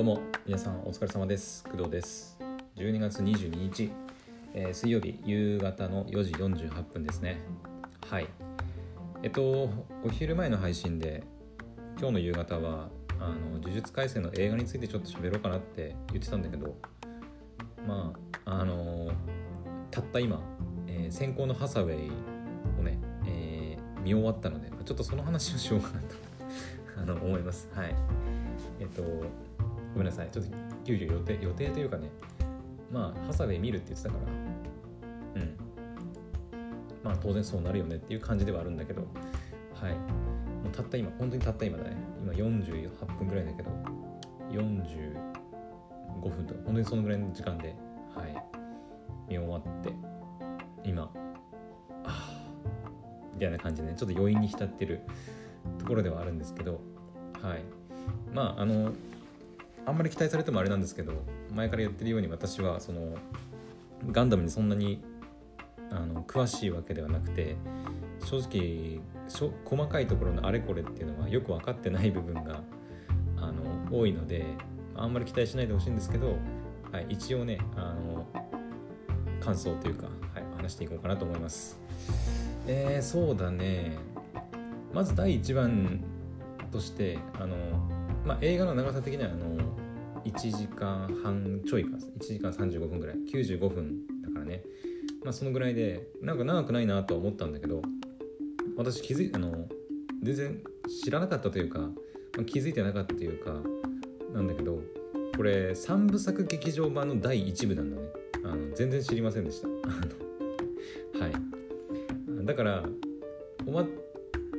[0.00, 1.62] どうも皆さんお疲れ様です。
[1.64, 2.38] 工藤です。
[2.76, 3.92] 12月22日、
[4.54, 7.38] えー、水曜日夕方の4時48分ですね。
[8.08, 8.26] はい。
[9.22, 9.68] えっと
[10.02, 11.22] お昼前の配信で
[11.98, 12.88] 今日の夕方は
[13.18, 16.74] あの呪術廻戦の映画についてちょっと喋ろうかなって言ってたんだけど
[17.86, 18.14] ま
[18.46, 19.12] ああの
[19.90, 20.40] たった今、
[20.86, 22.10] えー、先行のハサウェイ
[22.80, 26.14] をね、えー、見終わったのでちょっとその話をしようかなと
[26.96, 27.68] あの思います。
[27.74, 27.94] はい。
[28.80, 29.02] えっと
[29.92, 30.28] ごめんなさい。
[30.30, 30.50] ちょっと
[30.84, 32.08] 急遽予定予定というかね。
[32.92, 34.18] まあハサウェイ見るって言ってたか
[35.34, 35.42] ら。
[35.42, 35.56] うん。
[37.02, 39.02] まあ当然そうなるよねっていう感じではあるんだけど。
[39.74, 39.92] はい。
[39.92, 41.96] もうたった今本当にたった今だね。
[42.22, 43.70] 今48分ぐらいだけど。
[44.50, 46.60] 45分とか。
[46.64, 47.74] 本当にそのぐらいの時間で
[48.14, 48.44] はい。
[49.28, 49.92] 見終わって。
[50.84, 51.02] 今。
[51.02, 51.08] あ
[52.04, 52.30] あ
[53.34, 53.94] みたいな感じでね。
[53.96, 55.00] ちょっと余韻に浸ってる
[55.78, 56.80] ところではあるんですけど。
[57.42, 57.64] はい。
[58.32, 58.92] まああの
[59.86, 61.12] あんまり期待されてもあれなんですけど
[61.54, 63.14] 前から言ってるように私はその
[64.10, 65.02] ガンダムにそんなに
[65.90, 67.56] あの詳しいわけではなくて
[68.24, 69.00] 正直
[69.64, 72.60] 細かいところのあれこれっていうのはよく分かってない部分が
[73.36, 74.44] あの多いので
[74.96, 76.36] あんまり期待しないでほしいんですけど、
[76.92, 78.26] はい、一応ねあの
[79.40, 81.78] 感想というか、はい、話していこうかなと思います。
[82.66, 83.96] えー、そうだね
[84.92, 86.04] まず第1番
[86.70, 87.56] としてあの、
[88.24, 89.49] まあ、映画の長さ的にはあの
[90.24, 93.16] 1時間半ちょいか1時間35分ぐらい。
[93.32, 94.62] 95分だからね。
[95.24, 97.82] まあそのぐらいでなんか長くないなとは思ったんだけど
[98.76, 99.68] 私気づいあの
[100.22, 100.62] 全然
[101.04, 101.90] 知らなかったというか、ま
[102.40, 103.52] あ、気づいてなかったというか
[104.32, 104.80] なんだけど
[105.36, 108.08] これ3部作劇場版の第1部なんだね。
[108.44, 109.68] あの全然知りませんでした。
[111.18, 112.46] はい。
[112.46, 112.84] だから
[113.64, 113.86] 終わっ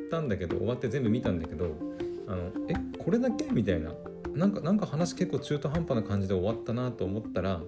[0.10, 1.76] たんだけど終わって全部見たんだけど
[2.28, 3.46] あのえこれだけ？
[3.52, 3.92] みたいな。
[4.34, 7.62] なんかなんか話結構中途半端な感じで終わったなと思ったら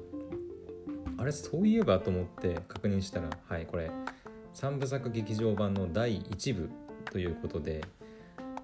[1.17, 3.92] あれそういえばと思って確認したらはいこれ
[4.54, 6.70] 3部作劇場版の第1部
[7.11, 7.83] ということで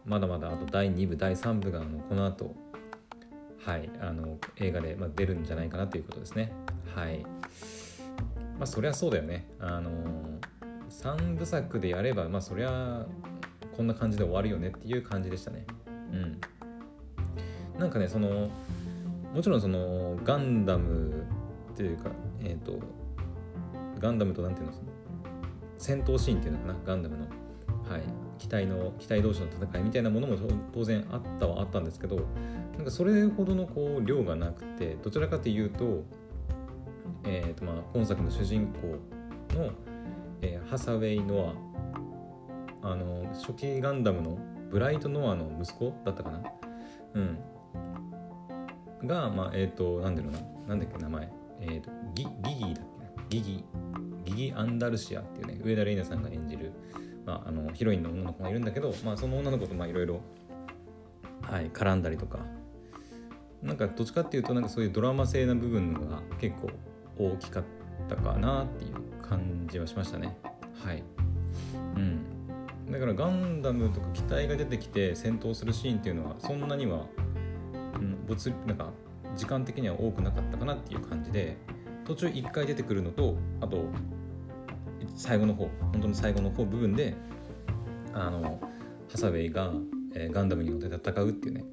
[0.05, 2.55] まだまだあと第2部第3部があのこの後
[3.65, 6.51] はいあの映画で、ま、出るんじゃないかなということですね。
[6.95, 7.19] はい。
[8.57, 9.47] まあそりゃそうだよね。
[9.59, 9.91] あの
[10.89, 13.05] 3部作でやればまあそりゃ
[13.75, 15.65] こんな感じで終わるよねっていう感じでしたね。
[16.11, 16.41] うん。
[17.79, 18.49] なんかねその
[19.33, 21.25] もちろんそのガンダム
[21.73, 22.79] っていうかえっ、ー、と
[23.99, 24.85] ガンダムと何ていうのその
[25.77, 27.23] 戦闘シーンっていうのかなガンダムの。
[27.89, 28.01] はい。
[28.37, 30.37] 機体の機体同士の戦いみたいなものも
[30.73, 32.25] 当然あったはあったんですけど
[32.77, 36.03] なんかそれほどのこう量がなくてどちらかというと,、
[37.25, 39.71] えーとまあ、今作の主人公の、
[40.41, 41.53] えー、ハサウェイ・ノ
[42.81, 44.37] アあの初期ガンダムの
[44.69, 46.41] ブライト・ノアの息子だったかな。
[47.15, 47.39] うん。
[49.05, 51.31] が、まあ、えっ、ー、と、なんだろうな、なんだっけ、名前。
[51.61, 52.85] えっ、ー、とギ、ギギだっ
[53.29, 53.63] けギギ、
[54.25, 56.71] ギギ・アンダルシアっていうね、上田玲奈さんが演じる、
[57.25, 60.21] まあ、あのヒロインの女の子がいるんだけど、まあ、その女の子とまあいろいろ、
[61.41, 62.39] はい、絡んだりとか、
[63.61, 66.69] なんかどっちかっていうと、なんかそういうドラマ性な部分が結構
[67.17, 67.63] 大きかっ
[68.07, 70.37] たかなっていう感じはしましたね。
[70.83, 71.03] はい。
[71.95, 72.25] うん。
[72.89, 77.05] だからガンダムとか機体が出てきて戦闘するシーンっていうのはそんなには、
[78.29, 78.91] 物なんか
[79.35, 81.57] 時間的には多くなかったかなっていう感じで
[82.05, 83.85] 途中1回出てくるのとあと
[85.15, 87.15] 最後の方本当の最後の方部分で
[88.13, 88.59] あの
[89.11, 89.71] ハサウェイが、
[90.13, 91.65] えー、ガンダムに乗って戦うっていうね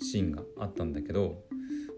[0.00, 1.42] シーンがあったんだけど、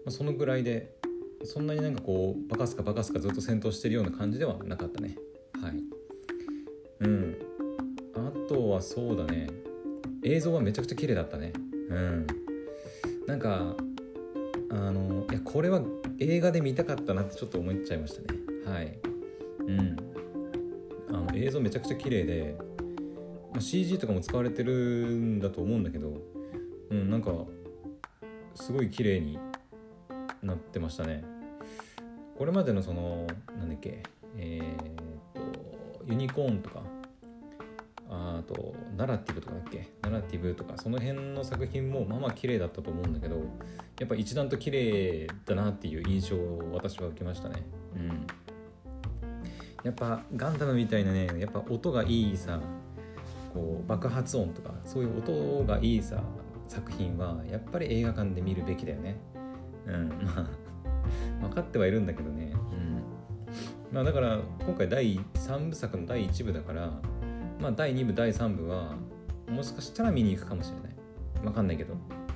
[0.05, 0.95] まあ、そのぐらいで
[1.43, 5.15] そんなになんかこうバカすかバカすかずっと戦闘してるような感じではなかったね。
[5.61, 5.83] はい。
[7.01, 7.37] うん。
[8.15, 9.47] あとはそうだね。
[10.23, 11.53] 映像はめちゃくちゃ綺麗だったね。
[11.89, 12.27] うん。
[13.27, 13.75] なんか
[14.69, 15.81] あのいやこれは
[16.19, 18.39] 映画で見たかったなってちょっと思っちゃいましたね。
[18.65, 18.99] はい。
[19.67, 19.95] うん。
[21.09, 22.57] あの映像めちゃくちゃ綺麗で、
[23.51, 26.13] まあ、CG とかも使われてるんだと思うんだけど
[26.89, 27.31] うんなんか
[28.55, 29.37] すごい綺麗に
[30.41, 31.23] なってましたね。
[32.37, 34.03] これまでのそのなんだっけ
[34.37, 35.43] えー、っ
[35.97, 36.81] とユニコーンとか
[38.45, 39.87] とナラティブとかだっけ？
[40.03, 43.37] ナラティブとかその辺の作品もまあまあ綺麗だったと思うんだけど
[43.99, 47.63] やっぱ一段と綺麗だなっていう印象を私は受けましたね。
[47.95, 48.27] うん。
[49.83, 52.59] やっぱガンダムみたいなねやっぱ音がいいさ
[53.53, 56.23] こう爆発音とかそういう音がいいさ
[56.67, 59.17] 作品はやっぱり映画館で見るべきだよね。
[59.87, 60.09] うん
[61.39, 62.51] まあ分かってはいるんだけどね。
[62.71, 63.03] うん。
[63.93, 66.91] まあだから今回第3部作の第1部だから
[67.59, 68.95] まあ、第2部第3部は
[69.49, 71.45] もしかしたら見に行くかもしれない。
[71.45, 71.93] わかんないけど。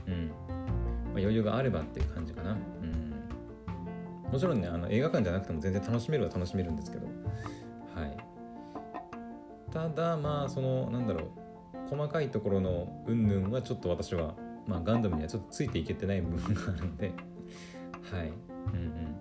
[0.07, 2.51] うん、まあ、余裕があればっていう感じかな。
[2.51, 4.31] うん。
[4.31, 7.07] もちろんねあの映画館じゃなくても全然楽しめるは楽しめるんですけど。
[7.95, 8.17] はい。
[9.71, 11.49] ただまあそのなんだろう。
[11.89, 14.35] 細かいところの云々はちょっと私は、
[14.67, 17.11] まあ、ガンダムにはちょっとついていけてない部分があるんで。
[18.11, 18.31] はい。
[18.73, 19.19] うん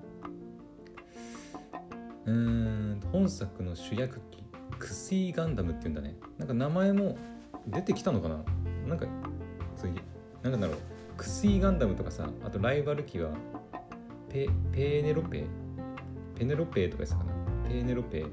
[2.27, 2.35] うん。
[2.35, 3.01] うん。
[3.11, 4.45] 本作の主役機。
[4.79, 6.17] クシーガンダムっていうんだね。
[6.39, 7.17] なんか名前も
[7.67, 8.45] 出てきたのかな？
[8.87, 9.07] なんか
[9.77, 10.01] 次。
[10.43, 10.77] なんだろう。
[11.17, 13.31] クシーガンダムとかさあとライバル機は
[14.29, 15.45] ペペーネロペ
[16.37, 17.33] ペネロペとかですかな？
[17.69, 18.25] ペーネロペ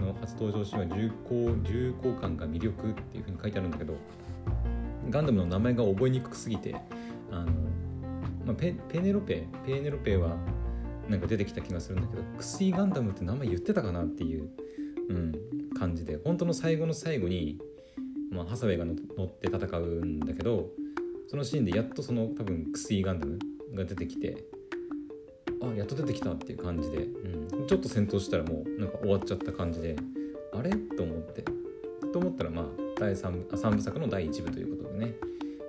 [0.00, 3.94] の初登場シーンは重厚重厚感が魅力っていうふうに書いてあるんだけど
[5.10, 6.74] ガンダムの名前が覚えにくすぎて
[7.30, 7.46] あの、
[8.44, 10.36] まあ、ペペネロペペーネロペは
[11.08, 14.50] なんか出てきた気がするんだけどクシーガンダムって名前言ってたかなっていう、
[15.08, 15.32] うん、
[15.78, 17.58] 感じで本当の最後の最後に、
[18.30, 18.96] まあ、ハサウェイが乗っ
[19.26, 20.68] て戦うんだけど
[21.28, 23.38] そのシーンでやっとその多分クスイガンダム
[23.74, 24.44] が出てきて
[25.60, 29.96] あやっと出てきたっていう感じで、うん、ちょっと戦闘したらもうなんか終わっちゃった感じで
[30.54, 30.70] あれ？
[30.70, 31.44] と思って。
[32.12, 32.64] と思ったらまあ
[32.98, 35.14] 第 3, 3部作の第1部ということでね。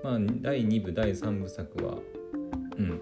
[0.04, 1.98] まあ第2部第3部作は
[2.78, 3.02] うん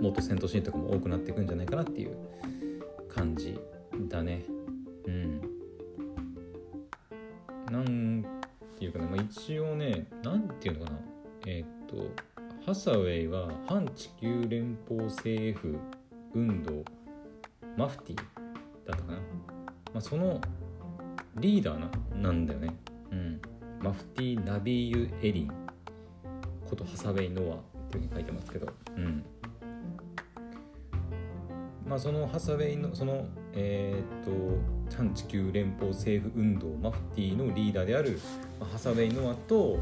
[0.00, 2.16] もっと戦闘シーンとかも多くなっていくんじゃないかなっていう
[3.08, 3.58] 感じ
[4.08, 4.44] だね。
[7.70, 8.24] なん
[8.78, 10.98] ていうかな、まあ、一応ねなんていうのかな
[11.46, 12.08] えっ、と
[12.66, 15.78] ハサウェイは反地球連邦政府
[16.34, 16.84] 運動
[17.76, 18.26] マフティだっ
[18.86, 19.20] たかな、ま
[19.96, 20.40] あ、その
[21.36, 22.76] リーダーななんだよね、
[23.10, 23.40] うん、
[23.82, 25.64] マフティ・ナビーユ・エリン。
[26.74, 29.24] ことハサウェイ・ノアっていうふうに書いてますけど、うん。
[31.86, 34.30] まあ、そのハサウェイのそのえっ、と
[34.96, 38.20] 反地球連邦政府運動マフティのリーダーである
[38.60, 39.78] ハサウェイ・ノアと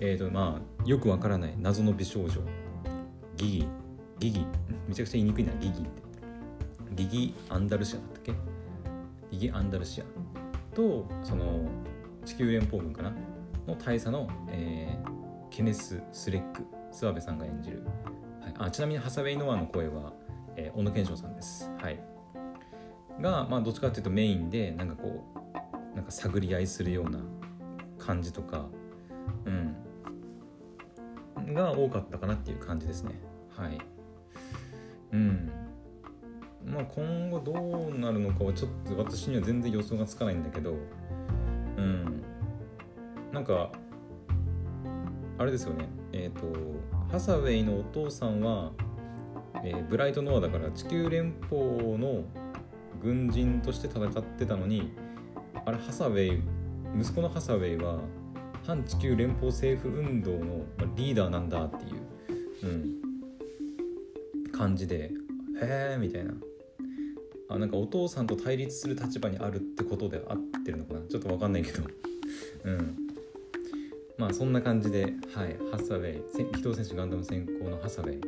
[0.00, 2.40] えーとまあ、よくわからない謎の美少女。
[3.36, 3.68] ギギ。
[4.18, 4.46] ギギ。
[4.88, 5.52] めちゃくちゃ言いにくいな。
[5.60, 6.02] ギギって。
[6.92, 8.32] ギギ・アンダルシアだったっけ？
[9.30, 10.04] ギギ・アンダルシア。
[10.74, 11.68] とその
[12.24, 13.12] 地球連邦軍かな？
[13.66, 17.82] の大佐の、えー、ケネス・スレック諏訪部さんが演じる、
[18.40, 20.14] はい、あちなみにハサウェイ・ノアの声は、
[20.56, 21.70] えー、小野賢章さんです。
[21.78, 22.00] はい。
[23.20, 25.24] が、まあ、どっちかっていうとメインでなんかこ
[25.92, 27.18] うなんか探り合いするような
[27.98, 28.66] 感じとか
[29.44, 29.76] うん。
[31.54, 33.20] が多かったかなっていう感じですね。
[33.50, 33.78] はい。
[35.12, 35.50] うん。
[36.64, 40.74] まあ今後どうなるのかはちょっと私には全然予想がつかないんだけど
[41.76, 42.22] うん。
[43.32, 43.70] なんか
[45.38, 45.88] あれですよね。
[46.12, 46.46] えっ、ー、と
[47.10, 48.72] ハサウェイのお父さんは、
[49.64, 52.24] えー、ブライトノアだから地球連邦の
[53.02, 54.92] 軍人として戦ってたのに
[55.66, 56.42] あれハサウェイ
[56.98, 58.00] 息子のハサウェイは
[58.64, 60.64] 反地球連邦政府運動の
[60.96, 62.66] リーダーなんだっていう、
[64.44, 65.12] うん、感じで
[65.60, 66.34] へえみたいな。
[67.48, 71.00] あなんかお父さんと対立する立場にあるってことで合ってるのかな？
[71.08, 71.82] ちょっと分かんないけど。
[72.64, 72.96] うん。
[74.16, 78.20] まあそんな感じで、はい、ハサウェイ機動戦士ガンダム先行のハサウェイ、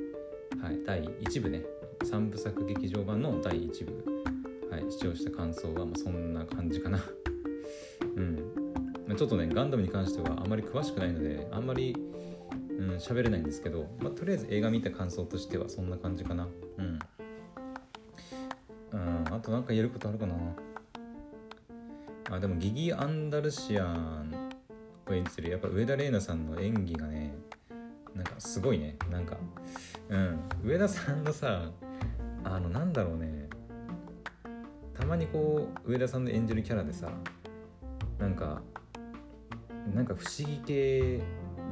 [0.61, 1.63] はい、第1部ね。
[2.03, 4.05] 3部作劇場版の第1部、
[4.73, 6.99] はい、視聴した感想はまあそんな感じかな。
[8.17, 8.37] うん。
[9.07, 11.95] まあちょっとねガンダムに関してはあまり詳しくないのであんまり
[12.79, 16.49] うん喋れないんですけど、まあ、とりあえず映画見た感想としてはそんな感じかな。
[16.79, 16.99] うん、
[18.93, 20.35] うん、あと何か言えることあるかな。
[22.31, 24.53] あでもギギ・アンダルシアン
[25.07, 27.35] を演じてるやっぱ上田玲奈さんの演技がね
[28.15, 28.97] なんかすごいね。
[29.11, 29.37] なんか
[30.09, 30.41] うん。
[30.65, 31.71] 上田さんのさ
[32.43, 33.52] あのなんだろうね。
[35.03, 37.11] たまにこう上田さんの演じるキャラでさ
[38.21, 38.63] なんか
[39.93, 41.21] なんか不思議系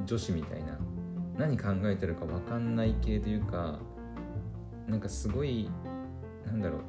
[0.05, 0.77] 女子みたいな
[1.39, 3.79] 何考えてるか分かんない系というか
[4.89, 5.71] なんかすごい
[6.45, 6.81] なんだろう、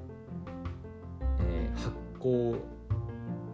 [1.42, 2.54] えー、発光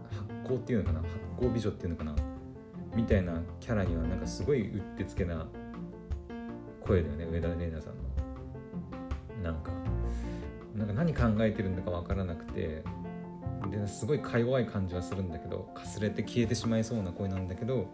[0.10, 2.16] 発光っていうのかな発光美女っていうのかな
[2.96, 5.46] みたいなキャラにはなんかすごいうってつけな
[6.80, 9.52] 声だよね上田玲奈さんの。
[9.52, 9.72] なんか。
[10.78, 12.84] なんか何考えてるんだか分からなくて
[13.72, 17.88] ですごいか弱い感じはするんだけどかすれて消えてしまいそうな声なんだけど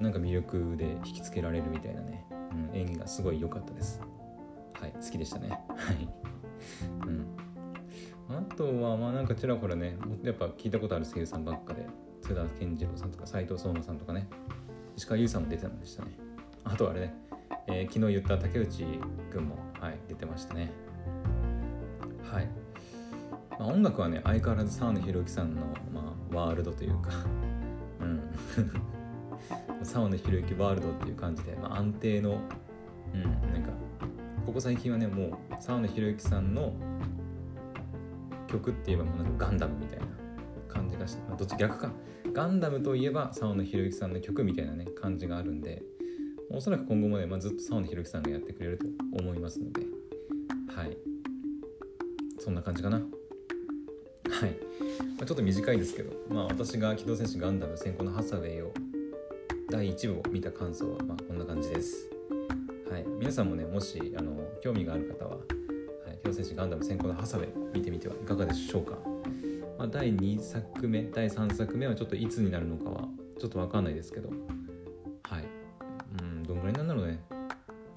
[0.00, 2.24] なんか魅力で引きつけられるみたいなね、
[2.72, 4.00] うん、演技がすごい良かったです。
[4.80, 5.48] はい好きでしたね。
[5.48, 6.08] はい。
[7.06, 7.26] うん。
[8.28, 11.86] あとはまあなんかちらほらねやっぱ聞いたことある声優さんばっかで
[12.20, 14.28] 津田健次郎さんとか斎藤壮馬さんとかね
[14.96, 16.12] 石川優さんも出てましたね。
[16.64, 17.14] あとあれね、
[17.68, 18.84] えー、昨日言った竹内
[19.30, 20.85] くんもはい出てましたね。
[22.36, 22.48] はい。
[23.58, 27.10] まあ、音楽はね相変わらず沢野弘之さんの、まあ、ワールドというか。
[28.00, 28.20] うん。
[29.82, 32.40] 沢野弘之ワールドっていう感じで、まあ、安定の、
[33.14, 33.70] うんなんか
[34.44, 36.74] ここ最近はねもう沢野博之さんの
[38.46, 40.06] 曲って言えばもうなんかガンダムみたいな
[40.68, 41.90] 感じがして、まあ、どっち逆か。
[42.32, 45.82] ガンダムといえば沢野博之さんの曲みたいなね感じがあるんで
[46.50, 49.80] おそらく今後もね、まあ、ずっと沢野博之さんがやってくれると思いますので。
[50.68, 51.05] はい。
[52.46, 52.98] そんな感じかな。
[52.98, 54.50] はい、
[55.16, 58.72] まあ、ちょっと短いですけどまあ私が「機動戦士ガンダム先行のハサウェイ」を
[59.68, 62.08] 第1部を見た感想はまあこんな感じです。
[62.88, 63.04] はい。
[63.18, 65.38] 皆さんもねもしあの興味がある方は
[66.06, 66.18] 「はい。
[66.22, 68.96] 機動戦士ガンダム先行のハサウェイ」見てみてはいかがでしょうか。
[69.76, 73.08] まあ、第2作目第3作目はちょっといつになるのかは
[73.40, 74.28] ちょっと分かんないですけど。
[75.24, 75.44] はい。
[76.20, 77.18] うんどんぐらいなんだろうね。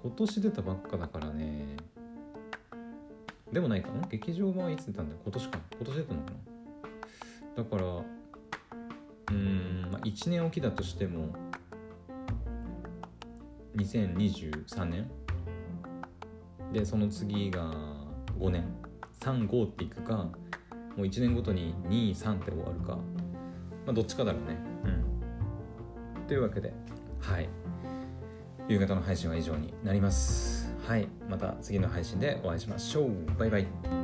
[0.01, 1.77] 今年出たばっかだからね。
[3.51, 4.07] でもないかな？
[4.07, 5.15] 劇場版はいつ出たんだ？
[5.23, 6.31] 今年か今年出たのか
[7.57, 7.63] な？
[7.63, 7.83] だから
[9.31, 11.33] うん、まあ、1年おきだとしても
[13.75, 15.09] 2023年？
[16.73, 17.73] でその次が
[18.39, 18.65] 5年
[19.19, 20.31] ？35っていくかも
[20.97, 23.03] う1年ごとに23って終わるか、ま
[23.89, 24.57] あ、どっちかだろうね。
[24.85, 24.87] う
[26.21, 26.27] ん。
[26.27, 26.73] というわけで
[27.19, 27.49] はい。
[28.67, 30.68] 夕方の配信は以上になります。
[30.89, 31.07] はい。
[31.29, 33.11] また次の配信でお会いしましょう。
[33.37, 33.98] バイバイ。